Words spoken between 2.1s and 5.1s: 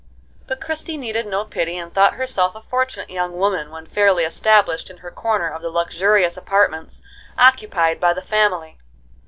herself a fortunate young woman when fairly established in